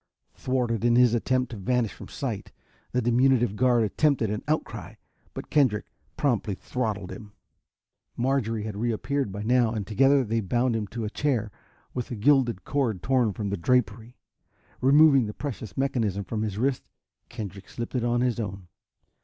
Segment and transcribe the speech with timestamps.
[0.33, 2.51] Thwarted in his attempt to vanish from sight,
[2.91, 4.95] the diminutive guard attempted an outcry.
[5.35, 5.85] But Kendrick
[6.17, 7.33] promptly throttled him.
[8.17, 11.51] Marjorie had reappeared by now and together they bound him to a chair
[11.93, 14.17] with a gilded cord torn from the drapery.
[14.81, 16.89] Removing the precious mechanism from his wrist,
[17.29, 18.69] Kendrick slipped it on his own.